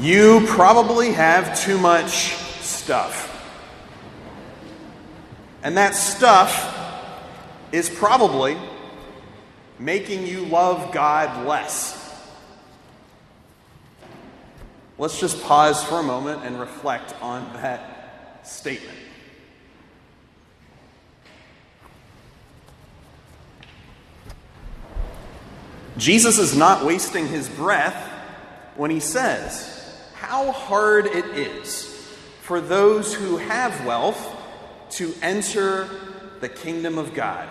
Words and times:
You 0.00 0.44
probably 0.46 1.12
have 1.12 1.58
too 1.60 1.76
much 1.76 2.36
stuff. 2.60 3.24
And 5.64 5.76
that 5.76 5.96
stuff 5.96 6.76
is 7.72 7.90
probably 7.90 8.56
making 9.78 10.24
you 10.24 10.44
love 10.44 10.92
God 10.92 11.46
less. 11.46 11.96
Let's 14.98 15.18
just 15.18 15.42
pause 15.42 15.82
for 15.82 15.98
a 15.98 16.02
moment 16.02 16.44
and 16.44 16.60
reflect 16.60 17.14
on 17.20 17.52
that 17.54 18.46
statement. 18.46 18.98
Jesus 25.96 26.38
is 26.38 26.56
not 26.56 26.84
wasting 26.84 27.26
his 27.26 27.48
breath 27.48 27.96
when 28.76 28.92
he 28.92 29.00
says, 29.00 29.87
How 30.20 30.50
hard 30.50 31.06
it 31.06 31.24
is 31.26 31.84
for 32.42 32.60
those 32.60 33.14
who 33.14 33.36
have 33.36 33.86
wealth 33.86 34.36
to 34.90 35.14
enter 35.22 35.88
the 36.40 36.48
kingdom 36.48 36.98
of 36.98 37.14
God. 37.14 37.48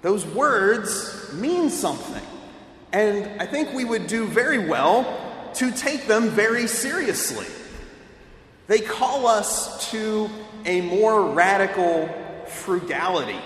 Those 0.00 0.26
words 0.26 1.32
mean 1.34 1.70
something. 1.70 2.22
And 2.92 3.40
I 3.40 3.46
think 3.46 3.72
we 3.72 3.84
would 3.84 4.06
do 4.06 4.26
very 4.26 4.68
well 4.68 5.50
to 5.54 5.70
take 5.70 6.06
them 6.06 6.30
very 6.30 6.66
seriously. 6.66 7.46
They 8.66 8.80
call 8.80 9.26
us 9.26 9.90
to 9.92 10.28
a 10.64 10.80
more 10.80 11.30
radical 11.30 12.08
frugality 12.46 13.40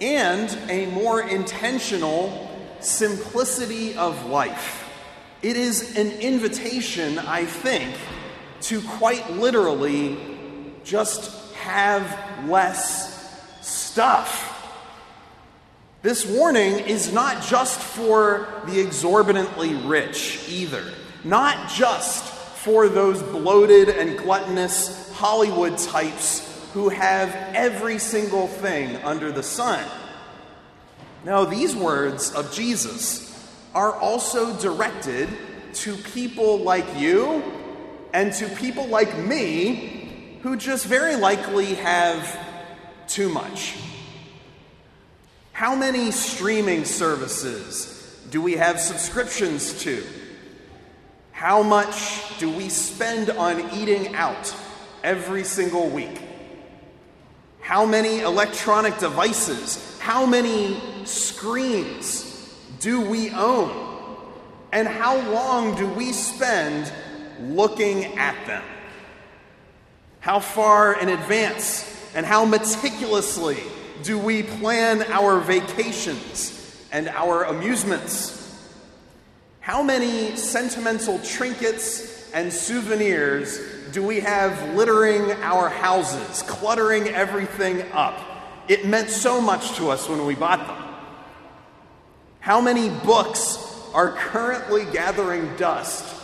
and 0.00 0.50
a 0.68 0.86
more 0.86 1.22
intentional 1.22 2.50
simplicity 2.80 3.96
of 3.96 4.26
life. 4.26 4.85
It 5.42 5.56
is 5.56 5.96
an 5.96 6.10
invitation, 6.20 7.18
I 7.18 7.44
think, 7.44 7.94
to 8.62 8.80
quite 8.80 9.32
literally 9.32 10.18
just 10.84 11.54
have 11.56 12.48
less 12.48 13.14
stuff. 13.60 14.54
This 16.02 16.24
warning 16.24 16.78
is 16.78 17.12
not 17.12 17.42
just 17.42 17.80
for 17.80 18.48
the 18.66 18.80
exorbitantly 18.80 19.74
rich 19.74 20.48
either, 20.48 20.84
not 21.24 21.68
just 21.70 22.24
for 22.24 22.88
those 22.88 23.22
bloated 23.22 23.88
and 23.88 24.16
gluttonous 24.16 25.12
Hollywood 25.12 25.76
types 25.78 26.70
who 26.72 26.88
have 26.88 27.34
every 27.54 27.98
single 27.98 28.46
thing 28.46 28.96
under 29.02 29.32
the 29.32 29.42
sun. 29.42 29.84
Now, 31.24 31.44
these 31.44 31.74
words 31.74 32.32
of 32.32 32.52
Jesus 32.52 33.25
are 33.76 33.92
also 33.92 34.58
directed 34.58 35.28
to 35.74 35.94
people 35.96 36.56
like 36.60 36.86
you 36.96 37.42
and 38.14 38.32
to 38.32 38.48
people 38.56 38.86
like 38.86 39.18
me 39.18 40.38
who 40.42 40.56
just 40.56 40.86
very 40.86 41.14
likely 41.14 41.74
have 41.74 42.38
too 43.06 43.28
much. 43.28 43.76
How 45.52 45.74
many 45.74 46.10
streaming 46.10 46.86
services 46.86 48.18
do 48.30 48.40
we 48.40 48.54
have 48.54 48.80
subscriptions 48.80 49.82
to? 49.82 50.02
How 51.32 51.62
much 51.62 52.38
do 52.38 52.50
we 52.50 52.70
spend 52.70 53.28
on 53.28 53.60
eating 53.74 54.14
out 54.14 54.56
every 55.04 55.44
single 55.44 55.90
week? 55.90 56.22
How 57.60 57.84
many 57.84 58.20
electronic 58.20 58.96
devices, 58.96 59.98
how 60.00 60.24
many 60.24 60.80
screens 61.04 62.25
do 62.80 63.00
we 63.00 63.30
own? 63.30 63.84
And 64.72 64.86
how 64.86 65.16
long 65.30 65.76
do 65.76 65.88
we 65.88 66.12
spend 66.12 66.92
looking 67.40 68.04
at 68.18 68.46
them? 68.46 68.62
How 70.20 70.40
far 70.40 70.98
in 71.00 71.08
advance 71.08 71.92
and 72.14 72.26
how 72.26 72.44
meticulously 72.44 73.58
do 74.02 74.18
we 74.18 74.42
plan 74.42 75.02
our 75.04 75.38
vacations 75.40 76.86
and 76.92 77.08
our 77.08 77.44
amusements? 77.44 78.42
How 79.60 79.82
many 79.82 80.36
sentimental 80.36 81.18
trinkets 81.20 82.30
and 82.32 82.52
souvenirs 82.52 83.60
do 83.92 84.02
we 84.02 84.20
have 84.20 84.74
littering 84.74 85.32
our 85.42 85.68
houses, 85.68 86.42
cluttering 86.42 87.08
everything 87.08 87.82
up? 87.92 88.18
It 88.68 88.86
meant 88.86 89.10
so 89.10 89.40
much 89.40 89.76
to 89.76 89.90
us 89.90 90.08
when 90.08 90.26
we 90.26 90.34
bought 90.34 90.66
them. 90.66 90.85
How 92.46 92.60
many 92.60 92.90
books 92.90 93.58
are 93.92 94.12
currently 94.12 94.84
gathering 94.92 95.56
dust 95.56 96.14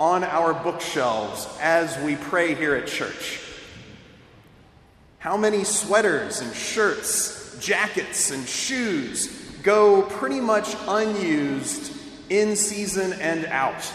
on 0.00 0.24
our 0.24 0.54
bookshelves 0.54 1.46
as 1.60 2.02
we 2.02 2.16
pray 2.16 2.54
here 2.54 2.74
at 2.74 2.86
church? 2.86 3.42
How 5.18 5.36
many 5.36 5.64
sweaters 5.64 6.40
and 6.40 6.54
shirts, 6.54 7.58
jackets 7.60 8.30
and 8.30 8.48
shoes 8.48 9.26
go 9.62 10.00
pretty 10.00 10.40
much 10.40 10.74
unused 10.88 11.94
in 12.30 12.56
season 12.56 13.12
and 13.12 13.44
out? 13.44 13.92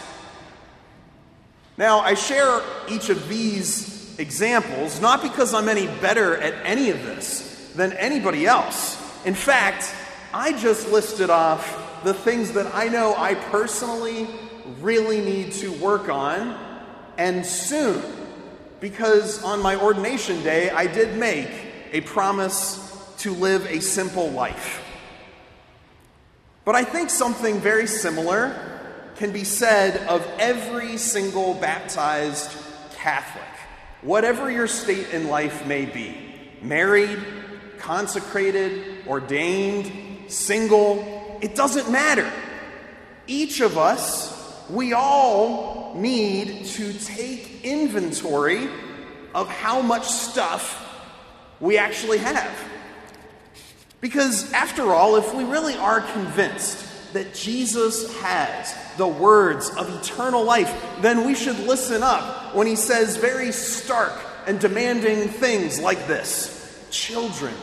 Now, 1.80 2.02
I 2.02 2.14
share 2.14 2.62
each 2.90 3.10
of 3.10 3.28
these 3.28 4.20
examples 4.20 5.02
not 5.02 5.24
because 5.24 5.56
I'm 5.56 5.68
any 5.68 5.88
better 6.00 6.38
at 6.38 6.54
any 6.64 6.92
of 6.92 7.04
this 7.04 7.72
than 7.76 7.94
anybody 7.94 8.46
else. 8.46 9.02
In 9.26 9.34
fact, 9.34 9.96
I 10.34 10.54
just 10.54 10.90
listed 10.90 11.30
off 11.30 12.04
the 12.04 12.14
things 12.14 12.54
that 12.54 12.74
I 12.74 12.88
know 12.88 13.14
I 13.18 13.36
personally 13.36 14.28
really 14.80 15.20
need 15.20 15.52
to 15.54 15.72
work 15.74 16.10
on 16.10 16.58
and 17.18 17.46
soon. 17.46 18.02
Because 18.80 19.44
on 19.44 19.62
my 19.62 19.76
ordination 19.76 20.42
day, 20.42 20.70
I 20.70 20.88
did 20.88 21.18
make 21.18 21.50
a 21.92 22.02
promise 22.02 22.88
to 23.20 23.34
live 23.34 23.66
a 23.68 23.82
simple 23.82 24.32
life. 24.32 24.84
But 26.64 26.76
I 26.76 26.84
think 26.84 27.10
something 27.10 27.60
very 27.60 27.86
similar 27.86 28.56
can 29.18 29.32
be 29.32 29.44
said 29.44 29.98
of 30.08 30.26
every 30.40 30.98
single 30.98 31.56
baptized 31.56 32.52
Catholic, 32.96 33.44
whatever 34.02 34.50
your 34.50 34.68
state 34.68 35.10
in 35.12 35.28
life 35.28 35.66
may 35.68 35.86
be 35.86 36.18
married, 36.62 37.20
consecrated, 37.80 39.06
ordained, 39.08 40.11
single, 40.32 41.38
it 41.42 41.56
doesn't 41.56 41.92
matter. 41.92 42.32
Each 43.28 43.62
of 43.62 43.78
us, 43.78 44.32
we 44.70 44.94
all 44.94 45.94
need 45.96 46.66
to 46.66 46.94
take 46.94 47.64
inventory 47.64 48.70
of 49.34 49.48
how 49.50 49.82
much 49.82 50.06
stuff 50.06 50.78
we 51.60 51.78
actually 51.78 52.18
have. 52.18 52.58
Because, 54.00 54.52
after 54.52 54.94
all, 54.94 55.16
if 55.18 55.34
we 55.36 55.44
really 55.44 55.76
are 55.76 56.02
convinced 56.02 57.14
that 57.14 57.34
Jesus 57.34 58.18
has 58.20 58.76
the 58.98 59.08
words 59.08 59.70
of 59.78 59.90
eternal 60.02 60.44
life, 60.44 60.74
then 61.02 61.26
we 61.26 61.36
should 61.36 61.60
listen 61.60 62.02
up 62.02 62.56
when 62.56 62.68
he 62.68 62.76
says 62.76 63.18
very 63.18 63.52
stark 63.52 64.14
and 64.48 64.60
demanding 64.60 65.28
things 65.28 65.80
like 65.80 66.08
this 66.08 66.60
Children. 66.90 67.54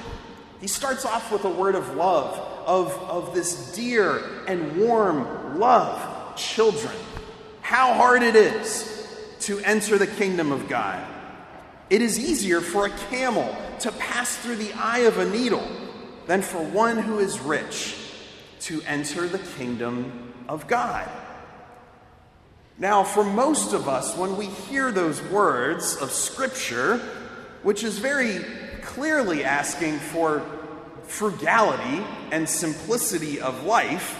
He 0.61 0.69
starts 0.69 1.05
off 1.05 1.31
with 1.31 1.45
a 1.45 1.51
word 1.51 1.75
of 1.75 1.97
love, 1.97 2.48
of, 2.69 2.93
of 3.09 3.35
this 3.35 3.73
dear 3.75 4.23
and 4.47 4.77
warm 4.77 5.59
love. 5.59 6.37
Children. 6.37 6.95
How 7.63 7.95
hard 7.95 8.23
it 8.23 8.37
is 8.37 8.95
to 9.41 9.59
enter 9.61 9.97
the 9.97 10.07
kingdom 10.07 10.53
of 10.53 10.69
God. 10.69 11.05
It 11.89 12.03
is 12.03 12.19
easier 12.19 12.61
for 12.61 12.87
a 12.87 12.91
camel 12.91 13.57
to 13.81 13.91
pass 13.93 14.37
through 14.37 14.57
the 14.57 14.73
eye 14.75 15.01
of 15.01 15.17
a 15.17 15.29
needle 15.29 15.67
than 16.27 16.43
for 16.43 16.63
one 16.63 16.99
who 16.99 17.19
is 17.19 17.41
rich 17.41 17.97
to 18.61 18.83
enter 18.83 19.27
the 19.27 19.39
kingdom 19.39 20.35
of 20.47 20.69
God. 20.69 21.09
Now, 22.77 23.03
for 23.03 23.25
most 23.25 23.73
of 23.73 23.89
us, 23.89 24.15
when 24.17 24.37
we 24.37 24.47
hear 24.47 24.93
those 24.93 25.23
words 25.23 25.97
of 25.97 26.11
Scripture, 26.11 26.99
which 27.63 27.83
is 27.83 27.99
very 27.99 28.45
clearly 28.83 29.43
asking 29.43 29.99
for 29.99 30.43
frugality 31.09 32.05
and 32.31 32.49
simplicity 32.49 33.41
of 33.41 33.65
life, 33.65 34.17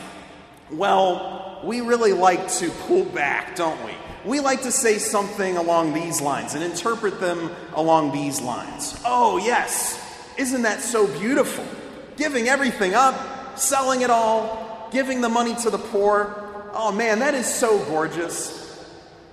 well, 0.71 1.61
we 1.65 1.81
really 1.81 2.13
like 2.13 2.49
to 2.55 2.71
pull 2.71 3.05
back, 3.05 3.57
don't 3.57 3.83
we? 3.85 3.93
We 4.25 4.41
like 4.41 4.63
to 4.63 4.73
say 4.73 4.99
something 4.99 5.57
along 5.57 5.95
these 5.95 6.21
lines 6.21 6.55
and 6.55 6.63
interpret 6.63 7.21
them 7.21 7.51
along 7.75 8.13
these 8.13 8.41
lines. 8.41 9.01
Oh, 9.05 9.39
yes, 9.39 9.99
isn't 10.37 10.63
that 10.63 10.81
so 10.81 11.07
beautiful? 11.19 11.65
Giving 12.17 12.49
everything 12.49 12.95
up, 12.95 13.59
selling 13.59 14.03
it 14.03 14.11
all, 14.11 14.89
giving 14.93 15.21
the 15.21 15.29
money 15.29 15.55
to 15.57 15.71
the 15.71 15.79
poor. 15.79 16.45
Oh 16.73 16.93
man, 16.93 17.21
that 17.21 17.35
is 17.35 17.47
so 17.47 17.85
gorgeous. 17.85 18.67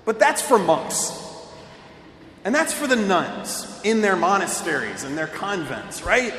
But 0.05 0.19
that's 0.19 0.41
for 0.41 0.59
monks. 0.59 1.21
And 2.43 2.53
that's 2.53 2.73
for 2.73 2.85
the 2.85 2.95
nuns 2.95 3.81
in 3.83 4.01
their 4.01 4.15
monasteries 4.15 5.03
and 5.03 5.17
their 5.17 5.27
convents, 5.27 6.03
right? 6.03 6.33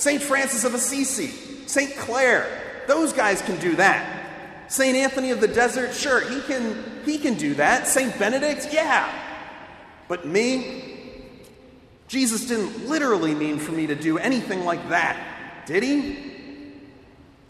St. 0.00 0.22
Francis 0.22 0.64
of 0.64 0.72
Assisi, 0.72 1.26
St. 1.66 1.94
Clare, 1.94 2.48
those 2.86 3.12
guys 3.12 3.42
can 3.42 3.60
do 3.60 3.76
that. 3.76 4.24
St. 4.66 4.96
Anthony 4.96 5.30
of 5.30 5.42
the 5.42 5.46
Desert, 5.46 5.92
sure, 5.92 6.26
he 6.26 6.40
can, 6.40 7.02
he 7.04 7.18
can 7.18 7.34
do 7.34 7.52
that. 7.56 7.86
St. 7.86 8.18
Benedict, 8.18 8.68
yeah. 8.72 9.12
But 10.08 10.26
me, 10.26 11.26
Jesus 12.08 12.46
didn't 12.46 12.88
literally 12.88 13.34
mean 13.34 13.58
for 13.58 13.72
me 13.72 13.86
to 13.88 13.94
do 13.94 14.16
anything 14.16 14.64
like 14.64 14.88
that, 14.88 15.66
did 15.66 15.82
he? 15.82 16.32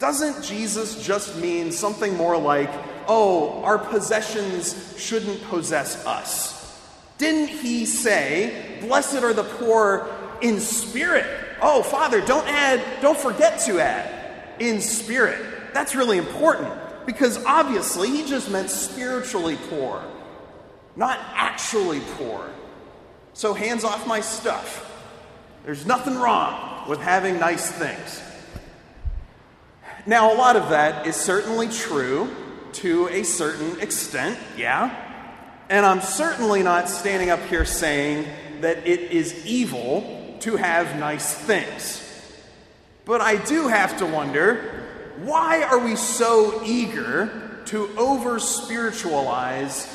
Doesn't 0.00 0.42
Jesus 0.42 1.06
just 1.06 1.36
mean 1.36 1.70
something 1.70 2.16
more 2.16 2.36
like, 2.36 2.70
oh, 3.06 3.62
our 3.62 3.78
possessions 3.78 4.96
shouldn't 4.98 5.40
possess 5.44 6.04
us? 6.04 6.76
Didn't 7.16 7.46
he 7.46 7.86
say, 7.86 8.78
blessed 8.80 9.22
are 9.22 9.34
the 9.34 9.44
poor 9.44 10.10
in 10.42 10.58
spirit? 10.58 11.39
Oh, 11.62 11.82
Father, 11.82 12.20
don't 12.20 12.46
add, 12.46 12.82
don't 13.02 13.18
forget 13.18 13.60
to 13.60 13.80
add 13.80 14.20
in 14.58 14.80
spirit. 14.80 15.40
That's 15.72 15.94
really 15.94 16.18
important 16.18 16.72
because 17.06 17.44
obviously 17.44 18.08
he 18.08 18.26
just 18.26 18.50
meant 18.50 18.70
spiritually 18.70 19.58
poor, 19.68 20.04
not 20.96 21.18
actually 21.34 22.00
poor. 22.16 22.48
So, 23.32 23.54
hands 23.54 23.84
off 23.84 24.06
my 24.06 24.20
stuff. 24.20 24.86
There's 25.64 25.86
nothing 25.86 26.16
wrong 26.16 26.88
with 26.88 27.00
having 27.00 27.38
nice 27.38 27.70
things. 27.70 28.22
Now, 30.06 30.32
a 30.32 30.36
lot 30.36 30.56
of 30.56 30.70
that 30.70 31.06
is 31.06 31.16
certainly 31.16 31.68
true 31.68 32.34
to 32.74 33.08
a 33.08 33.22
certain 33.22 33.80
extent, 33.80 34.38
yeah. 34.56 35.08
And 35.68 35.84
I'm 35.86 36.00
certainly 36.00 36.62
not 36.62 36.88
standing 36.88 37.30
up 37.30 37.40
here 37.44 37.64
saying 37.64 38.26
that 38.60 38.86
it 38.86 39.12
is 39.12 39.46
evil 39.46 40.19
to 40.40 40.56
have 40.56 40.98
nice 40.98 41.34
things. 41.34 42.06
But 43.04 43.20
I 43.20 43.36
do 43.36 43.68
have 43.68 43.98
to 43.98 44.06
wonder 44.06 44.86
why 45.18 45.62
are 45.62 45.78
we 45.78 45.96
so 45.96 46.62
eager 46.64 47.60
to 47.66 47.88
over 47.98 48.38
spiritualize 48.38 49.86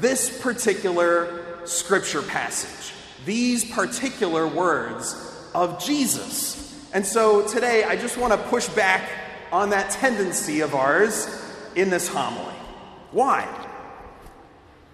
this 0.00 0.40
particular 0.40 1.66
scripture 1.66 2.22
passage, 2.22 2.94
these 3.24 3.70
particular 3.70 4.46
words 4.46 5.14
of 5.54 5.82
Jesus? 5.82 6.62
And 6.92 7.06
so 7.06 7.46
today 7.46 7.84
I 7.84 7.96
just 7.96 8.18
want 8.18 8.32
to 8.32 8.48
push 8.48 8.68
back 8.68 9.08
on 9.52 9.70
that 9.70 9.90
tendency 9.90 10.60
of 10.60 10.74
ours 10.74 11.26
in 11.74 11.90
this 11.90 12.08
homily. 12.08 12.54
Why? 13.12 13.48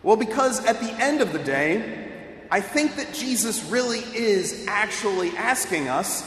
Well, 0.02 0.16
because 0.16 0.64
at 0.64 0.80
the 0.80 0.92
end 1.02 1.20
of 1.20 1.32
the 1.32 1.38
day, 1.38 2.11
I 2.52 2.60
think 2.60 2.96
that 2.96 3.14
Jesus 3.14 3.64
really 3.70 4.00
is 4.14 4.66
actually 4.68 5.30
asking 5.38 5.88
us 5.88 6.22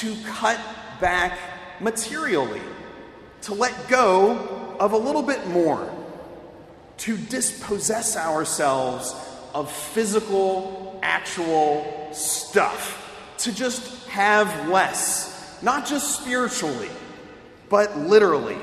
to 0.00 0.16
cut 0.24 0.58
back 1.02 1.38
materially, 1.82 2.62
to 3.42 3.52
let 3.52 3.86
go 3.86 4.76
of 4.80 4.94
a 4.94 4.96
little 4.96 5.20
bit 5.20 5.46
more, 5.48 5.94
to 6.96 7.18
dispossess 7.18 8.16
ourselves 8.16 9.14
of 9.52 9.70
physical, 9.70 10.98
actual 11.02 12.08
stuff, 12.10 13.36
to 13.40 13.54
just 13.54 14.08
have 14.08 14.70
less, 14.70 15.62
not 15.62 15.86
just 15.86 16.22
spiritually 16.22 16.88
but 17.68 17.98
literally. 17.98 18.56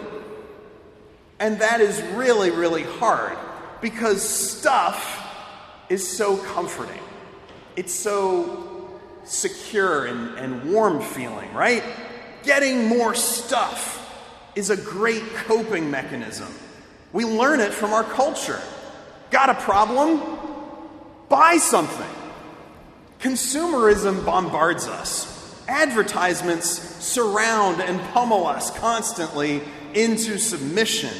And 1.39 1.59
that 1.59 1.79
is 1.79 2.01
really, 2.15 2.49
really 2.49 2.83
hard 2.83 3.37
because 3.81 4.27
stuff 4.27 5.22
is 5.89 6.07
so 6.07 6.37
comforting. 6.37 7.01
It's 7.75 7.93
so 7.93 8.89
secure 9.25 10.05
and, 10.05 10.37
and 10.37 10.71
warm 10.71 11.01
feeling, 11.01 11.53
right? 11.53 11.83
Getting 12.43 12.87
more 12.87 13.15
stuff 13.15 13.99
is 14.55 14.69
a 14.69 14.77
great 14.77 15.23
coping 15.35 15.89
mechanism. 15.89 16.53
We 17.11 17.25
learn 17.25 17.59
it 17.59 17.73
from 17.73 17.93
our 17.93 18.03
culture. 18.03 18.61
Got 19.31 19.49
a 19.49 19.55
problem? 19.55 20.21
Buy 21.29 21.57
something. 21.57 22.09
Consumerism 23.19 24.25
bombards 24.25 24.87
us. 24.87 25.63
Advertisements 25.67 26.67
surround 27.03 27.81
and 27.81 27.99
pummel 28.11 28.45
us 28.45 28.77
constantly 28.77 29.61
into 29.93 30.37
submission. 30.37 31.13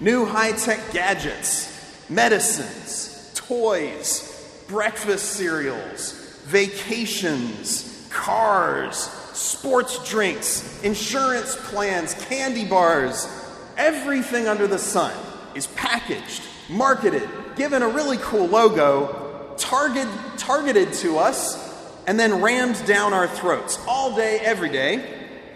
New 0.00 0.24
high 0.24 0.52
tech 0.52 0.80
gadgets, 0.92 2.08
medicines, 2.08 3.11
toys, 3.52 4.64
breakfast 4.66 5.32
cereals, 5.32 6.12
vacations, 6.46 8.08
cars, 8.10 8.96
sports 9.34 10.08
drinks, 10.08 10.82
insurance 10.82 11.56
plans, 11.56 12.14
candy 12.14 12.64
bars. 12.64 13.28
Everything 13.76 14.48
under 14.48 14.66
the 14.66 14.78
sun 14.78 15.12
is 15.54 15.66
packaged, 15.66 16.42
marketed, 16.70 17.28
given 17.54 17.82
a 17.82 17.88
really 17.88 18.16
cool 18.22 18.46
logo, 18.46 19.54
target, 19.58 20.08
targeted 20.38 20.90
to 20.94 21.18
us 21.18 21.58
and 22.06 22.18
then 22.18 22.40
rammed 22.40 22.82
down 22.86 23.12
our 23.12 23.28
throats 23.28 23.78
all 23.86 24.16
day, 24.16 24.38
every 24.38 24.70
day, 24.70 25.04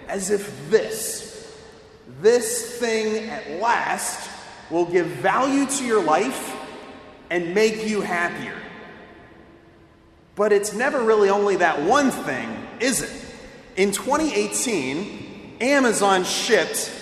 as 0.06 0.28
if 0.28 0.68
this, 0.68 1.50
this 2.20 2.78
thing 2.78 3.30
at 3.30 3.58
last 3.58 4.30
will 4.70 4.84
give 4.84 5.06
value 5.06 5.64
to 5.64 5.82
your 5.82 6.02
life 6.02 6.55
and 7.30 7.54
make 7.54 7.86
you 7.86 8.00
happier. 8.00 8.56
But 10.34 10.52
it's 10.52 10.74
never 10.74 11.02
really 11.02 11.30
only 11.30 11.56
that 11.56 11.82
one 11.82 12.10
thing, 12.10 12.48
is 12.80 13.02
it? 13.02 13.24
In 13.76 13.92
2018, 13.92 15.56
Amazon 15.60 16.24
shipped 16.24 16.92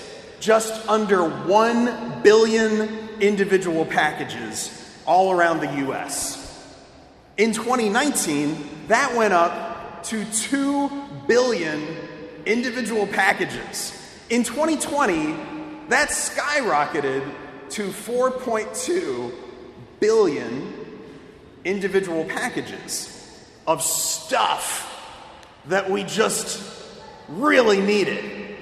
just 0.41 0.89
under 0.89 1.29
1 1.29 2.23
billion 2.23 3.09
individual 3.21 3.85
packages 3.85 5.01
all 5.07 5.33
around 5.33 5.61
the 5.61 5.89
US. 5.89 6.41
In 7.37 7.53
2019, 7.53 8.87
that 8.89 9.15
went 9.17 9.33
up 9.33 10.05
to 10.05 10.25
2 10.25 10.91
billion 11.27 11.83
individual 12.47 13.07
packages. 13.07 13.93
In 14.31 14.45
2020, 14.45 15.35
that 15.89 16.11
skyrocketed 16.11 17.29
to 17.71 17.89
4.2 17.89 19.33
billion 20.05 20.71
individual 21.65 22.27
packages 22.27 23.43
of 23.67 23.83
stuff 23.83 24.91
that 25.69 25.91
we 25.91 26.05
just 26.05 26.63
really 27.27 27.81
needed. 27.81 28.55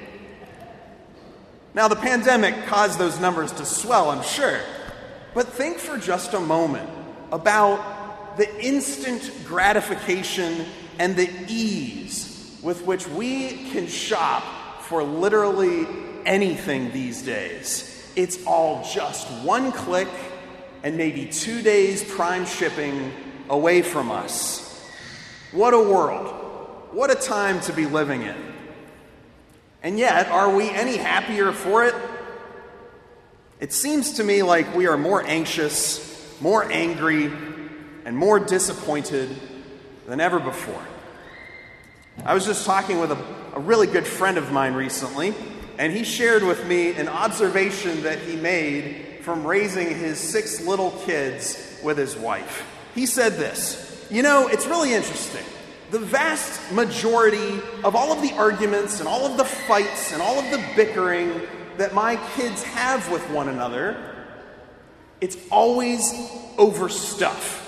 Now, 1.74 1.88
the 1.88 1.96
pandemic 1.96 2.67
caused 2.67 2.96
those 2.96 3.19
numbers 3.19 3.50
to 3.55 3.64
swell, 3.64 4.10
I'm 4.10 4.22
sure. 4.22 4.60
But 5.34 5.48
think 5.48 5.78
for 5.78 5.98
just 5.98 6.32
a 6.32 6.38
moment 6.38 6.88
about 7.32 8.36
the 8.36 8.64
instant 8.64 9.28
gratification 9.44 10.64
and 11.00 11.17
the 11.17 11.28
ease 11.48 12.56
with 12.62 12.86
which 12.86 13.08
we 13.08 13.69
can 13.72 13.88
shop 13.88 14.44
for 14.82 15.02
literally 15.02 15.88
anything 16.24 16.93
these 16.93 17.22
days. 17.22 18.12
It's 18.14 18.46
all 18.46 18.88
just 18.94 19.26
one 19.43 19.72
click 19.72 20.08
and 20.82 20.96
maybe 20.96 21.27
two 21.27 21.62
days 21.62 22.03
prime 22.03 22.44
shipping 22.44 23.12
away 23.48 23.82
from 23.82 24.10
us. 24.10 24.69
What 25.53 25.74
a 25.74 25.79
world. 25.79 26.29
What 26.93 27.10
a 27.10 27.15
time 27.15 27.60
to 27.62 27.72
be 27.72 27.86
living 27.86 28.22
in. 28.22 28.36
And 29.82 29.98
yet, 29.98 30.29
are 30.29 30.55
we 30.55 30.70
any 30.70 30.96
happier 30.96 31.53
for 31.53 31.84
it? 31.84 31.94
It 33.60 33.72
seems 33.72 34.15
to 34.15 34.24
me 34.24 34.43
like 34.43 34.74
we 34.74 34.86
are 34.86 34.96
more 34.96 35.22
anxious, 35.24 36.41
more 36.41 36.70
angry, 36.70 37.32
and 38.05 38.17
more 38.17 38.41
disappointed 38.41 39.31
than 40.06 40.20
ever 40.20 40.41
before. 40.41 40.82
I 42.24 42.34
was 42.34 42.44
just 42.44 42.67
talking 42.67 43.01
with 43.01 43.12
a, 43.12 43.19
a, 43.55 43.60
really 43.60 43.86
good 43.86 44.06
friend 44.06 44.36
of 44.36 44.53
mine 44.53 44.74
recently, 44.74 45.34
and 45.79 45.93
he 45.93 46.05
shared 46.05 46.43
with 46.43 46.67
me 46.67 46.94
an 46.94 47.08
observation 47.08 48.03
that 48.03 48.19
he 48.19 48.36
made 48.36 49.06
from 49.22 49.46
raising 49.46 49.94
his 49.94 50.19
six 50.19 50.60
little 50.60 50.91
kids 51.05 51.79
with 51.82 51.96
his 51.96 52.17
wife. 52.17 52.67
He 52.94 53.06
said 53.06 53.34
this 53.34 54.06
You 54.10 54.22
know, 54.22 54.48
it's 54.48 54.67
really 54.67 54.93
interesting. 54.93 55.44
The 55.91 55.98
vast 55.98 56.72
majority 56.72 57.60
of 57.84 57.94
all 57.94 58.12
of 58.12 58.22
the 58.22 58.32
arguments 58.34 58.98
and 58.98 59.08
all 59.08 59.26
of 59.26 59.36
the 59.36 59.44
fights 59.44 60.12
and 60.12 60.22
all 60.22 60.38
of 60.38 60.50
the 60.50 60.64
bickering 60.74 61.43
that 61.76 61.94
my 61.94 62.17
kids 62.34 62.62
have 62.62 63.10
with 63.10 63.22
one 63.31 63.48
another, 63.48 63.96
it's 65.20 65.36
always 65.50 66.12
over 66.58 66.88
stuff 66.88 67.58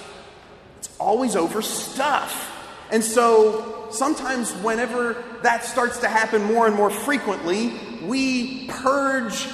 It's 0.79 0.89
always 0.99 1.37
over 1.37 1.63
stuff. 1.63 2.51
And 2.91 3.03
so 3.03 3.89
sometimes, 3.91 4.53
whenever 4.57 5.23
that 5.43 5.65
starts 5.65 5.99
to 5.99 6.09
happen 6.09 6.43
more 6.45 6.67
and 6.67 6.77
more 6.77 6.91
frequently, 6.91 7.73
we 8.03 8.67
purge 8.69 9.49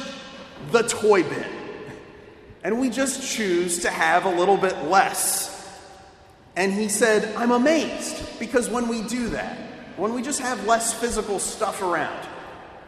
the 0.72 0.82
toy 0.82 1.22
bin. 1.22 1.59
And 2.62 2.80
we 2.80 2.90
just 2.90 3.36
choose 3.36 3.80
to 3.80 3.90
have 3.90 4.24
a 4.24 4.30
little 4.30 4.56
bit 4.56 4.84
less. 4.84 5.56
And 6.56 6.72
he 6.72 6.88
said, 6.88 7.34
I'm 7.36 7.52
amazed 7.52 8.38
because 8.38 8.68
when 8.68 8.88
we 8.88 9.02
do 9.02 9.28
that, 9.30 9.56
when 9.96 10.14
we 10.14 10.22
just 10.22 10.40
have 10.40 10.66
less 10.66 10.92
physical 10.92 11.38
stuff 11.38 11.82
around, 11.82 12.26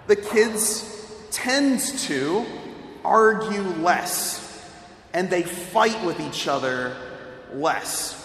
the 0.07 0.17
kids 0.17 0.89
tend 1.31 1.81
to 1.81 2.45
argue 3.05 3.63
less 3.63 4.41
and 5.15 5.31
they 5.31 5.43
fight 5.43 6.05
with 6.05 6.21
each 6.21 6.49
other 6.49 6.97
less. 7.53 8.19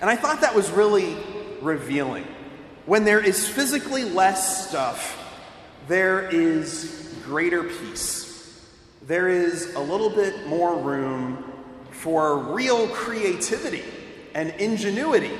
And 0.00 0.10
I 0.10 0.16
thought 0.16 0.40
that 0.40 0.54
was 0.54 0.70
really 0.70 1.16
revealing. 1.60 2.26
When 2.86 3.04
there 3.04 3.20
is 3.20 3.48
physically 3.48 4.04
less 4.04 4.68
stuff, 4.68 5.18
there 5.86 6.28
is 6.28 7.14
greater 7.24 7.62
peace. 7.62 8.21
There 9.06 9.28
is 9.28 9.74
a 9.74 9.80
little 9.80 10.10
bit 10.10 10.46
more 10.46 10.78
room 10.78 11.52
for 11.90 12.38
real 12.38 12.88
creativity 12.88 13.84
and 14.34 14.50
ingenuity. 14.50 15.32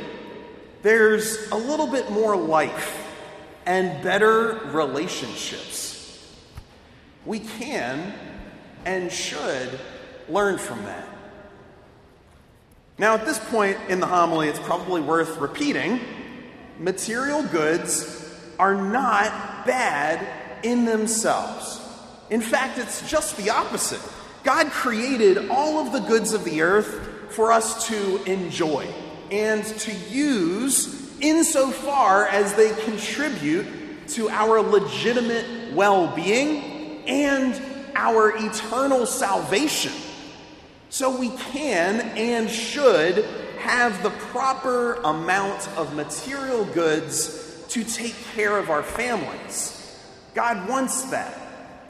There's 0.82 1.48
a 1.50 1.56
little 1.56 1.86
bit 1.86 2.10
more 2.10 2.36
life 2.36 2.98
and 3.64 4.02
better 4.02 4.60
relationships. 4.72 6.36
We 7.24 7.38
can 7.38 8.12
and 8.84 9.12
should 9.12 9.78
learn 10.28 10.58
from 10.58 10.82
that. 10.84 11.08
Now, 12.98 13.14
at 13.14 13.24
this 13.24 13.38
point 13.38 13.78
in 13.88 14.00
the 14.00 14.06
homily, 14.06 14.48
it's 14.48 14.58
probably 14.58 15.00
worth 15.00 15.38
repeating 15.38 16.00
material 16.78 17.42
goods 17.44 18.18
are 18.58 18.74
not 18.74 19.66
bad 19.66 20.64
in 20.64 20.84
themselves. 20.84 21.81
In 22.32 22.40
fact, 22.40 22.78
it's 22.78 23.06
just 23.10 23.36
the 23.36 23.50
opposite. 23.50 24.00
God 24.42 24.70
created 24.70 25.50
all 25.50 25.86
of 25.86 25.92
the 25.92 26.00
goods 26.00 26.32
of 26.32 26.44
the 26.44 26.62
earth 26.62 27.28
for 27.28 27.52
us 27.52 27.88
to 27.88 28.24
enjoy 28.24 28.86
and 29.30 29.62
to 29.62 29.92
use 30.08 31.20
insofar 31.20 32.26
as 32.26 32.54
they 32.54 32.74
contribute 32.84 34.08
to 34.08 34.30
our 34.30 34.62
legitimate 34.62 35.74
well 35.74 36.08
being 36.16 37.04
and 37.06 37.60
our 37.94 38.34
eternal 38.34 39.04
salvation. 39.04 39.92
So 40.88 41.14
we 41.14 41.36
can 41.36 42.00
and 42.16 42.48
should 42.48 43.26
have 43.58 44.02
the 44.02 44.08
proper 44.10 44.94
amount 45.02 45.68
of 45.76 45.94
material 45.94 46.64
goods 46.64 47.66
to 47.68 47.84
take 47.84 48.14
care 48.34 48.56
of 48.56 48.70
our 48.70 48.82
families. 48.82 49.78
God 50.34 50.66
wants 50.66 51.02
that, 51.10 51.41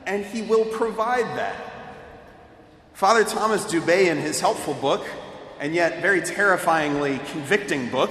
and 0.06 0.24
He 0.24 0.42
will 0.42 0.64
provide 0.64 1.26
that. 1.38 1.72
Father 2.94 3.24
Thomas 3.24 3.64
Dubay, 3.64 4.10
in 4.10 4.18
his 4.18 4.38
helpful 4.38 4.74
book, 4.74 5.04
and 5.58 5.74
yet 5.74 6.02
very 6.02 6.20
terrifyingly 6.20 7.18
convicting 7.30 7.88
book, 7.88 8.10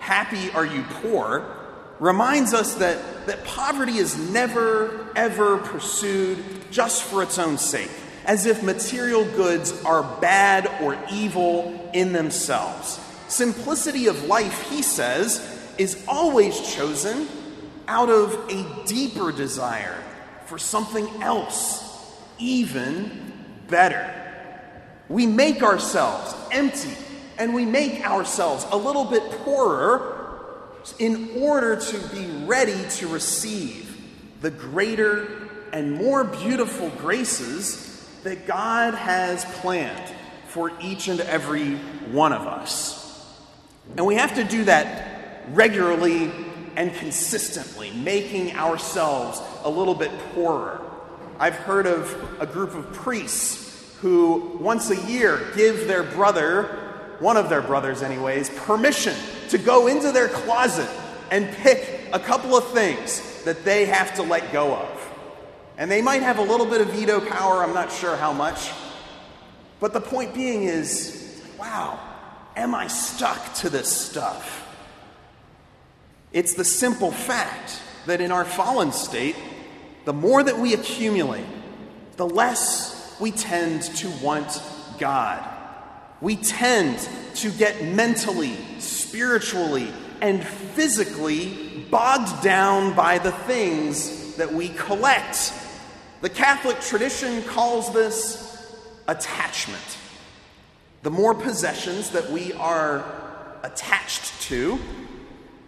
Happy 0.00 0.50
Are 0.50 0.66
You 0.66 0.82
Poor, 1.00 1.56
reminds 2.00 2.52
us 2.52 2.74
that, 2.74 3.26
that 3.26 3.44
poverty 3.44 3.96
is 3.96 4.18
never, 4.30 5.08
ever 5.16 5.58
pursued 5.58 6.38
just 6.70 7.04
for 7.04 7.22
its 7.22 7.38
own 7.38 7.56
sake, 7.56 7.90
as 8.26 8.46
if 8.46 8.62
material 8.62 9.24
goods 9.24 9.82
are 9.84 10.02
bad 10.20 10.70
or 10.82 10.98
evil 11.10 11.90
in 11.94 12.12
themselves. 12.12 13.00
Simplicity 13.28 14.06
of 14.06 14.24
life, 14.24 14.68
he 14.70 14.82
says, 14.82 15.40
is 15.78 16.04
always 16.06 16.74
chosen 16.74 17.28
out 17.88 18.10
of 18.10 18.34
a 18.50 18.86
deeper 18.86 19.32
desire 19.32 19.96
for 20.46 20.58
something 20.58 21.22
else, 21.22 21.82
even 22.38 23.32
better. 23.68 24.12
We 25.08 25.26
make 25.26 25.62
ourselves 25.62 26.34
empty 26.50 26.96
and 27.38 27.54
we 27.54 27.64
make 27.64 28.08
ourselves 28.08 28.66
a 28.70 28.76
little 28.76 29.04
bit 29.04 29.22
poorer 29.42 30.16
in 30.98 31.42
order 31.42 31.76
to 31.76 31.98
be 32.14 32.26
ready 32.44 32.88
to 32.90 33.08
receive 33.08 34.00
the 34.40 34.50
greater 34.50 35.48
and 35.72 35.92
more 35.92 36.24
beautiful 36.24 36.90
graces 36.90 38.08
that 38.22 38.46
God 38.46 38.94
has 38.94 39.44
planned 39.60 40.14
for 40.48 40.72
each 40.80 41.08
and 41.08 41.20
every 41.20 41.74
one 42.12 42.32
of 42.32 42.46
us. 42.46 43.04
And 43.96 44.06
we 44.06 44.14
have 44.14 44.34
to 44.36 44.44
do 44.44 44.64
that 44.64 45.44
regularly 45.50 46.32
and 46.76 46.94
consistently, 46.94 47.90
making 47.92 48.54
ourselves 48.54 49.40
a 49.64 49.70
little 49.70 49.94
bit 49.94 50.10
poorer. 50.34 50.80
I've 51.38 51.54
heard 51.54 51.86
of 51.86 52.14
a 52.40 52.46
group 52.46 52.74
of 52.74 52.92
priests 52.92 53.94
who 54.00 54.58
once 54.60 54.90
a 54.90 55.02
year 55.06 55.50
give 55.56 55.88
their 55.88 56.02
brother, 56.02 56.64
one 57.18 57.36
of 57.36 57.48
their 57.48 57.62
brothers, 57.62 58.02
anyways, 58.02 58.50
permission 58.50 59.16
to 59.48 59.58
go 59.58 59.86
into 59.86 60.12
their 60.12 60.28
closet 60.28 60.88
and 61.30 61.50
pick 61.56 62.08
a 62.12 62.18
couple 62.18 62.56
of 62.56 62.70
things 62.72 63.42
that 63.44 63.64
they 63.64 63.86
have 63.86 64.14
to 64.14 64.22
let 64.22 64.52
go 64.52 64.76
of. 64.76 65.12
And 65.78 65.90
they 65.90 66.02
might 66.02 66.22
have 66.22 66.38
a 66.38 66.42
little 66.42 66.66
bit 66.66 66.80
of 66.80 66.88
veto 66.88 67.20
power, 67.20 67.62
I'm 67.62 67.74
not 67.74 67.90
sure 67.90 68.16
how 68.16 68.32
much. 68.32 68.70
But 69.80 69.92
the 69.92 70.00
point 70.00 70.34
being 70.34 70.64
is 70.64 71.42
wow, 71.58 71.98
am 72.56 72.74
I 72.74 72.86
stuck 72.86 73.54
to 73.54 73.70
this 73.70 73.90
stuff? 73.90 74.62
It's 76.36 76.52
the 76.52 76.66
simple 76.66 77.12
fact 77.12 77.80
that 78.04 78.20
in 78.20 78.30
our 78.30 78.44
fallen 78.44 78.92
state, 78.92 79.36
the 80.04 80.12
more 80.12 80.42
that 80.42 80.58
we 80.58 80.74
accumulate, 80.74 81.46
the 82.18 82.28
less 82.28 83.16
we 83.18 83.30
tend 83.30 83.80
to 83.80 84.10
want 84.22 84.60
God. 84.98 85.42
We 86.20 86.36
tend 86.36 86.98
to 87.36 87.50
get 87.50 87.82
mentally, 87.82 88.54
spiritually, 88.80 89.90
and 90.20 90.46
physically 90.46 91.86
bogged 91.90 92.42
down 92.42 92.94
by 92.94 93.16
the 93.16 93.32
things 93.32 94.36
that 94.36 94.52
we 94.52 94.68
collect. 94.68 95.54
The 96.20 96.28
Catholic 96.28 96.80
tradition 96.80 97.44
calls 97.44 97.94
this 97.94 98.76
attachment. 99.08 99.96
The 101.02 101.10
more 101.10 101.32
possessions 101.32 102.10
that 102.10 102.30
we 102.30 102.52
are 102.52 103.10
attached 103.62 104.42
to, 104.42 104.78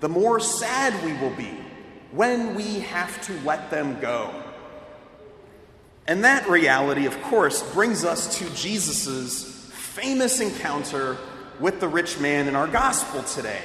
the 0.01 0.09
more 0.09 0.41
sad 0.41 1.05
we 1.05 1.13
will 1.15 1.35
be 1.35 1.59
when 2.13 2.55
we 2.55 2.81
have 2.81 3.21
to 3.23 3.33
let 3.41 3.71
them 3.71 4.01
go. 4.01 4.33
And 6.07 6.25
that 6.25 6.49
reality, 6.49 7.07
of 7.07 7.21
course, 7.23 7.63
brings 7.75 8.05
us 8.05 8.39
to 8.39 8.49
Jesus' 8.55 9.71
famous 9.73 10.41
encounter 10.41 11.19
with 11.61 11.81
the 11.81 11.89
rich 11.89 12.19
man 12.19 12.49
in 12.49 12.57
our 12.57 12.69
gospel 12.69 13.23
today. 13.25 13.61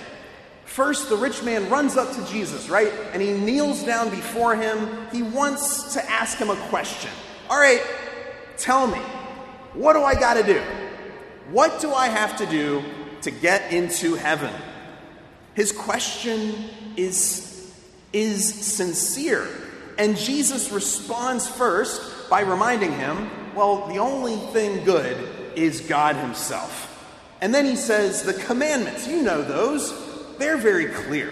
First, 0.65 1.07
the 1.07 1.15
rich 1.15 1.43
man 1.43 1.69
runs 1.69 1.95
up 1.95 2.13
to 2.15 2.25
Jesus, 2.25 2.67
right? 2.67 2.91
And 3.13 3.21
he 3.21 3.31
kneels 3.31 3.83
down 3.83 4.09
before 4.09 4.55
him. 4.55 5.07
He 5.11 5.21
wants 5.21 5.93
to 5.93 6.09
ask 6.09 6.37
him 6.37 6.49
a 6.49 6.55
question. 6.67 7.11
All 7.49 7.59
right, 7.59 7.81
tell 8.57 8.87
me, 8.87 8.99
what 9.73 9.93
do 9.93 10.01
I 10.03 10.15
got 10.15 10.33
to 10.35 10.43
do? 10.43 10.61
What 11.51 11.79
do 11.79 11.93
I 11.93 12.07
have 12.07 12.37
to 12.37 12.45
do 12.45 12.83
to 13.21 13.31
get 13.31 13.71
into 13.71 14.15
heaven? 14.15 14.53
His 15.55 15.71
question 15.71 16.55
is, 16.97 17.73
is 18.11 18.53
sincere. 18.53 19.47
And 19.97 20.17
Jesus 20.17 20.71
responds 20.71 21.47
first 21.47 22.29
by 22.29 22.41
reminding 22.41 22.93
him, 22.93 23.29
well, 23.55 23.87
the 23.87 23.97
only 23.97 24.37
thing 24.51 24.83
good 24.83 25.17
is 25.55 25.81
God 25.81 26.15
Himself. 26.15 26.89
And 27.41 27.53
then 27.53 27.65
he 27.65 27.75
says, 27.75 28.23
the 28.23 28.33
commandments, 28.33 29.07
you 29.07 29.21
know 29.21 29.43
those, 29.43 29.93
they're 30.37 30.57
very 30.57 30.87
clear. 30.87 31.31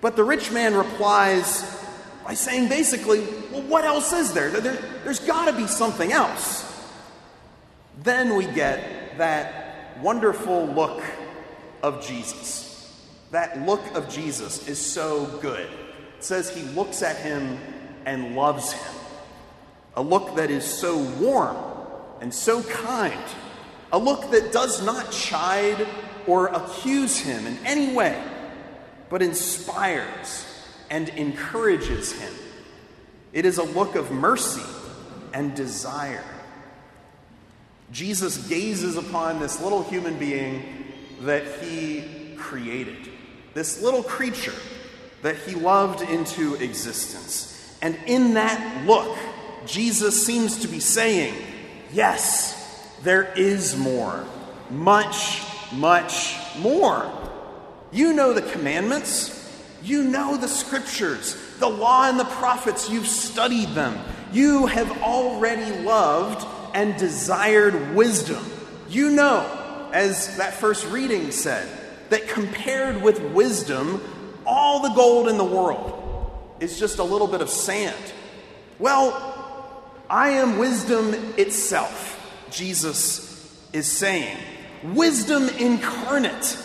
But 0.00 0.14
the 0.14 0.24
rich 0.24 0.52
man 0.52 0.74
replies 0.74 1.78
by 2.24 2.34
saying 2.34 2.68
basically, 2.68 3.26
well, 3.50 3.62
what 3.62 3.84
else 3.84 4.12
is 4.12 4.32
there? 4.32 4.50
there 4.50 4.76
there's 5.04 5.20
got 5.20 5.46
to 5.46 5.52
be 5.52 5.66
something 5.66 6.12
else. 6.12 6.66
Then 8.02 8.36
we 8.36 8.44
get 8.46 9.18
that 9.18 9.98
wonderful 10.00 10.66
look 10.66 11.02
of 11.82 12.06
Jesus. 12.06 12.69
That 13.30 13.64
look 13.66 13.94
of 13.94 14.08
Jesus 14.08 14.66
is 14.68 14.78
so 14.78 15.26
good. 15.40 15.68
It 16.18 16.24
says 16.24 16.50
he 16.50 16.62
looks 16.62 17.02
at 17.02 17.16
him 17.16 17.58
and 18.04 18.34
loves 18.34 18.72
him 18.72 19.00
a 19.94 20.02
look 20.02 20.36
that 20.36 20.50
is 20.50 20.64
so 20.64 20.98
warm 21.20 21.56
and 22.20 22.32
so 22.32 22.62
kind, 22.62 23.22
a 23.92 23.98
look 23.98 24.30
that 24.30 24.52
does 24.52 24.84
not 24.84 25.10
chide 25.10 25.86
or 26.26 26.46
accuse 26.48 27.18
him 27.18 27.46
in 27.46 27.58
any 27.66 27.94
way, 27.94 28.22
but 29.08 29.22
inspires 29.22 30.46
and 30.90 31.08
encourages 31.10 32.12
him. 32.12 32.32
It 33.32 33.44
is 33.44 33.58
a 33.58 33.62
look 33.62 33.94
of 33.94 34.10
mercy 34.10 34.62
and 35.32 35.54
desire. 35.54 36.24
Jesus 37.92 38.48
gazes 38.48 38.96
upon 38.96 39.40
this 39.40 39.60
little 39.60 39.82
human 39.82 40.18
being 40.18 40.62
that 41.22 41.44
he 41.60 42.34
created, 42.36 43.08
this 43.54 43.82
little 43.82 44.02
creature 44.02 44.54
that 45.22 45.36
he 45.36 45.54
loved 45.54 46.02
into 46.02 46.54
existence. 46.56 47.76
And 47.82 47.98
in 48.06 48.34
that 48.34 48.86
look, 48.86 49.16
Jesus 49.66 50.24
seems 50.24 50.60
to 50.60 50.68
be 50.68 50.80
saying, 50.80 51.34
yes, 51.92 52.96
there 53.02 53.32
is 53.34 53.76
more. 53.76 54.24
Much, 54.70 55.42
much 55.72 56.34
more. 56.58 57.10
You 57.92 58.12
know 58.12 58.32
the 58.32 58.42
commandments. 58.42 59.36
You 59.82 60.04
know 60.04 60.36
the 60.36 60.48
scriptures, 60.48 61.36
the 61.58 61.68
law 61.68 62.08
and 62.08 62.20
the 62.20 62.24
prophets. 62.24 62.90
You've 62.90 63.06
studied 63.06 63.70
them. 63.70 63.98
You 64.32 64.66
have 64.66 65.02
already 65.02 65.82
loved 65.82 66.46
and 66.74 66.96
desired 66.98 67.94
wisdom. 67.94 68.44
You 68.88 69.10
know, 69.10 69.88
as 69.92 70.36
that 70.36 70.54
first 70.54 70.86
reading 70.88 71.30
said, 71.30 71.68
that 72.10 72.28
compared 72.28 73.02
with 73.02 73.20
wisdom, 73.32 74.02
all 74.46 74.80
the 74.80 74.90
gold 74.90 75.28
in 75.28 75.38
the 75.38 75.44
world 75.44 75.96
is 76.60 76.78
just 76.78 76.98
a 76.98 77.04
little 77.04 77.26
bit 77.26 77.40
of 77.40 77.48
sand. 77.48 77.96
Well, 78.78 79.26
I 80.08 80.30
am 80.30 80.58
wisdom 80.58 81.14
itself, 81.38 82.48
Jesus 82.50 83.30
is 83.72 83.86
saying. 83.86 84.36
Wisdom 84.82 85.48
incarnate. 85.48 86.58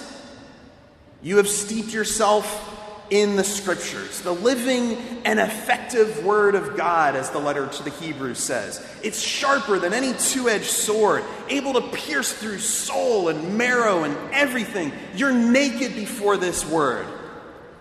You 1.22 1.38
have 1.38 1.48
steeped 1.48 1.94
yourself 1.94 2.75
in 3.10 3.36
the 3.36 3.44
scriptures, 3.44 4.22
the 4.22 4.34
living 4.34 4.98
and 5.26 5.40
effective 5.40 6.24
word 6.26 6.56
of 6.56 6.76
God, 6.76 7.16
as 7.16 7.30
the 7.30 7.40
letter 7.40 7.68
to 7.68 7.84
the 7.84 7.90
Hebrews 7.92 8.40
says. 8.40 8.86
It's 9.04 9.22
sharper 9.22 9.80
than 9.80 9.94
any 9.94 10.14
two 10.14 10.50
edged 10.50 10.66
sword, 10.66 11.24
able 11.50 11.74
to 11.74 11.82
pierce 11.82 12.34
through 12.34 12.60
soul 12.60 13.30
and 13.30 13.58
marrow 13.58 14.04
and 14.04 14.18
everything. 14.34 14.92
You're 15.16 15.34
naked 15.34 15.96
before 15.96 16.38
this 16.38 16.66
word. 16.66 17.08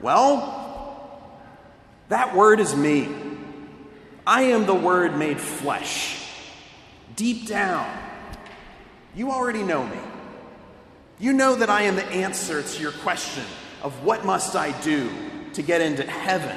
Well, 0.01 0.61
that 2.09 2.35
word 2.37 2.61
is 2.61 2.77
me. 2.77 3.09
I 4.27 4.43
am 4.43 4.67
the 4.67 4.75
word 4.75 5.17
made 5.17 5.41
flesh. 5.41 6.21
Deep 7.17 7.47
down, 7.47 7.87
you 9.15 9.31
already 9.31 9.63
know 9.63 9.87
me. 9.87 9.99
You 11.19 11.33
know 11.33 11.55
that 11.55 11.71
I 11.71 11.83
am 11.83 11.97
the 11.97 12.07
answer 12.07 12.63
to 12.63 12.83
your 12.83 12.93
question 12.93 13.45
of 13.85 14.03
what 14.03 14.25
must 14.25 14.57
I 14.57 14.73
do 14.81 15.11
to 15.53 15.63
get 15.63 15.83
into 15.83 16.03
heaven. 16.03 16.57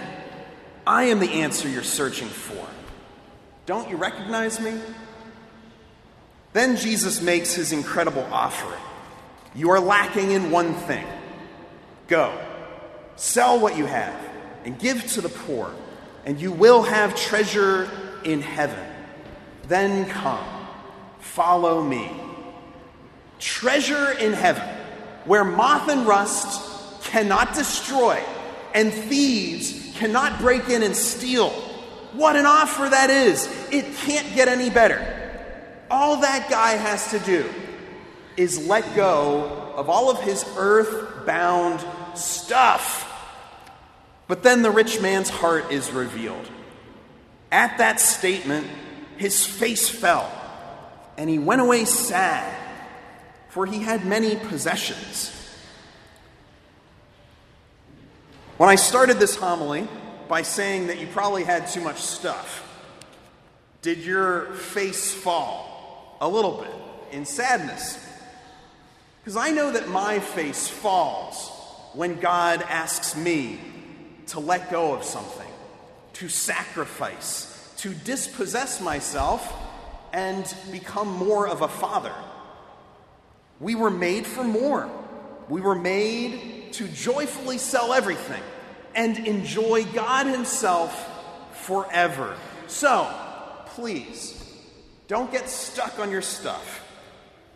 I 0.88 1.04
am 1.04 1.20
the 1.20 1.30
answer 1.30 1.68
you're 1.68 1.84
searching 1.84 2.30
for. 2.30 2.66
Don't 3.66 3.90
you 3.90 3.98
recognize 3.98 4.62
me? 4.62 4.80
Then 6.54 6.78
Jesus 6.78 7.22
makes 7.22 7.54
his 7.54 7.74
incredible 7.74 8.26
offering. 8.32 8.80
You 9.54 9.72
are 9.72 9.80
lacking 9.82 10.32
in 10.32 10.52
one 10.52 10.74
thing. 10.74 11.06
Go, 12.08 12.34
sell 13.18 13.60
what 13.60 13.78
you 13.78 13.86
have, 13.86 14.18
and 14.64 14.80
give 14.80 15.06
to 15.08 15.22
the 15.22 15.30
poor, 15.30 15.76
and 16.26 16.40
you 16.40 16.54
will 16.54 16.82
have 16.82 17.14
treasure 17.14 17.90
in 18.24 18.42
heaven. 18.42 18.88
Then 19.68 20.08
come, 20.08 20.48
follow 21.20 21.84
me. 21.84 22.10
Treasure 23.38 24.14
in 24.14 24.32
heaven, 24.32 24.64
where 25.26 25.44
moth 25.44 25.90
and 25.90 26.08
rust 26.08 26.57
cannot 27.08 27.54
destroy, 27.54 28.24
and 28.74 28.94
thieves 28.94 29.92
cannot 29.96 30.40
break 30.40 30.70
in 30.70 30.84
and 30.84 30.96
steal. 30.96 31.50
What 32.14 32.36
an 32.36 32.46
offer 32.46 32.88
that 32.90 33.10
is! 33.10 33.48
It 33.72 33.96
can't 33.96 34.34
get 34.36 34.48
any 34.48 34.70
better. 34.70 35.14
All 35.90 36.22
that 36.22 36.50
guy 36.50 36.72
has 36.72 37.12
to 37.12 37.20
do 37.20 37.50
is 38.36 38.68
let 38.68 38.96
go 38.96 39.74
of 39.76 39.90
all 39.90 40.10
of 40.10 40.20
his 40.22 40.46
earth 40.58 41.26
bound 41.26 41.84
stuff. 42.18 43.04
But 44.28 44.44
then 44.44 44.62
the 44.62 44.72
rich 44.72 45.02
man's 45.02 45.30
heart 45.30 45.72
is 45.72 45.92
revealed. 45.92 46.50
At 47.52 47.78
that 47.78 48.00
statement, 48.00 48.68
his 49.18 49.46
face 49.46 49.88
fell, 49.88 50.30
and 51.18 51.30
he 51.30 51.40
went 51.40 51.62
away 51.62 51.86
sad, 51.86 52.54
for 53.50 53.66
he 53.66 53.80
had 53.80 54.06
many 54.06 54.36
possessions. 54.36 55.37
When 58.58 58.70
I 58.70 58.76
started 58.76 59.20
this 59.20 59.36
homily 59.36 59.88
by 60.28 60.42
saying 60.42 60.88
that 60.88 60.98
you 60.98 61.06
probably 61.06 61.44
had 61.44 61.68
too 61.68 61.80
much 61.80 62.00
stuff, 62.00 62.64
did 63.84 64.00
your 64.00 64.48
face 64.54 65.14
fall 65.14 66.18
a 66.20 66.28
little 66.28 66.54
bit 66.54 67.16
in 67.16 67.24
sadness? 67.26 68.04
Because 69.22 69.38
I 69.38 69.52
know 69.52 69.72
that 69.74 69.90
my 69.90 70.18
face 70.18 70.68
falls 70.68 71.52
when 71.94 72.20
God 72.20 72.64
asks 72.64 73.16
me 73.16 73.60
to 74.28 74.40
let 74.40 74.72
go 74.72 74.96
of 74.96 75.04
something, 75.04 75.52
to 76.14 76.28
sacrifice, 76.28 77.76
to 77.78 77.94
dispossess 77.94 78.82
myself, 78.82 79.54
and 80.14 80.52
become 80.72 81.10
more 81.10 81.48
of 81.48 81.62
a 81.62 81.68
father. 81.68 82.16
We 83.60 83.76
were 83.76 83.92
made 83.92 84.26
for 84.26 84.44
more. 84.44 84.90
We 85.48 85.62
were 85.62 85.76
made 85.76 86.57
to 86.74 86.88
joyfully 86.88 87.58
sell 87.58 87.94
everything 87.94 88.42
and 88.96 89.26
enjoy 89.28 89.86
God 89.86 90.28
Himself 90.28 91.56
forever. 91.66 92.36
So, 92.68 93.12
please, 93.68 94.44
don't 95.08 95.32
get 95.32 95.50
stuck 95.50 96.00
on 96.00 96.12
your 96.12 96.22
stuff. 96.22 96.84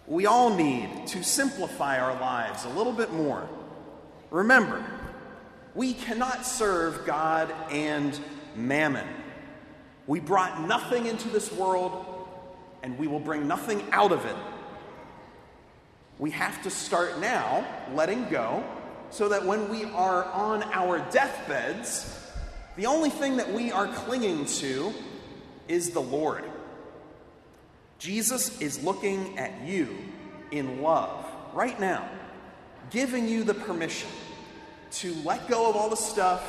We 0.08 0.26
all 0.26 0.56
need 0.56 1.08
to 1.08 1.24
simplify 1.24 2.00
our 2.00 2.19
lives 2.19 2.65
a 2.65 2.69
little 2.69 2.93
bit 2.93 3.13
more. 3.13 3.47
Remember, 4.30 4.84
we 5.76 5.93
cannot 5.93 6.45
serve 6.45 7.06
God 7.06 7.54
and 7.69 8.19
mammon. 8.56 9.08
We 10.08 10.19
brought 10.19 10.67
nothing 10.67 11.06
into 11.06 11.30
this 11.30 11.52
world, 11.52 12.06
and 12.84 12.97
we 12.97 13.08
will 13.08 13.19
bring 13.19 13.47
nothing 13.47 13.84
out 13.91 14.12
of 14.12 14.26
it 14.26 14.36
we 16.21 16.30
have 16.30 16.62
to 16.62 16.69
start 16.69 17.19
now 17.19 17.65
letting 17.95 18.30
go 18.30 18.63
so 19.12 19.30
that 19.30 19.45
when 19.45 19.69
we 19.69 19.84
are 19.86 20.26
on 20.26 20.63
our 20.74 21.00
deathbeds, 21.12 22.17
the 22.78 22.86
only 22.86 23.10
thing 23.10 23.38
that 23.38 23.52
we 23.52 23.71
are 23.71 23.88
clinging 23.88 24.45
to 24.45 24.93
is 25.67 25.91
the 25.91 26.02
Lord. 26.02 26.43
Jesus 28.00 28.60
is 28.62 28.84
looking 28.84 29.38
at 29.38 29.62
you 29.62 29.95
in 30.50 30.82
love 30.82 31.26
right 31.54 31.80
now, 31.80 32.10
giving 32.89 33.28
you 33.28 33.43
the 33.43 33.54
permission 33.54 34.10
to 34.91 35.13
let 35.24 35.47
go 35.47 35.69
of 35.69 35.76
all 35.76 35.89
the 35.89 35.95
stuff 35.95 36.43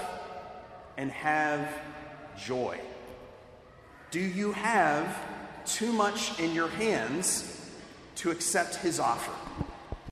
and 0.96 1.10
have 1.10 1.68
joy. 2.38 2.78
Do 4.10 4.20
you 4.20 4.52
have 4.52 5.16
too 5.64 5.92
much 5.92 6.38
in 6.40 6.54
your 6.54 6.68
hands 6.68 7.70
to 8.16 8.30
accept 8.30 8.76
his 8.76 9.00
offer? 9.00 9.32